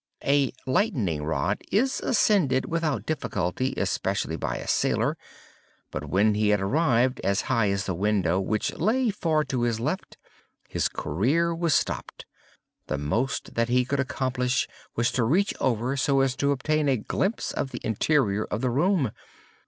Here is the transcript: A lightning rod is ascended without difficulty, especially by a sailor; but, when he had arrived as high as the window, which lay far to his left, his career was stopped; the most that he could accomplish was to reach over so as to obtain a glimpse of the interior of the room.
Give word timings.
A 0.25 0.51
lightning 0.65 1.21
rod 1.23 1.61
is 1.71 1.99
ascended 2.01 2.65
without 2.65 3.05
difficulty, 3.05 3.75
especially 3.77 4.35
by 4.35 4.55
a 4.55 4.67
sailor; 4.67 5.15
but, 5.91 6.05
when 6.09 6.33
he 6.33 6.49
had 6.49 6.59
arrived 6.59 7.21
as 7.23 7.41
high 7.41 7.69
as 7.69 7.85
the 7.85 7.93
window, 7.93 8.39
which 8.39 8.73
lay 8.73 9.11
far 9.11 9.43
to 9.43 9.61
his 9.61 9.79
left, 9.79 10.17
his 10.67 10.87
career 10.89 11.53
was 11.53 11.75
stopped; 11.75 12.25
the 12.87 12.97
most 12.97 13.53
that 13.53 13.69
he 13.69 13.85
could 13.85 13.99
accomplish 13.99 14.67
was 14.95 15.11
to 15.11 15.23
reach 15.23 15.53
over 15.61 15.95
so 15.95 16.21
as 16.21 16.35
to 16.37 16.51
obtain 16.51 16.89
a 16.89 16.97
glimpse 16.97 17.51
of 17.51 17.69
the 17.69 17.79
interior 17.83 18.45
of 18.45 18.61
the 18.61 18.71
room. 18.71 19.11